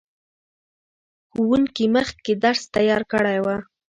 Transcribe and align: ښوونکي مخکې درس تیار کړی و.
ښوونکي 1.31 1.85
مخکې 1.95 2.31
درس 2.43 2.61
تیار 2.75 3.01
کړی 3.13 3.37
و. 3.45 3.47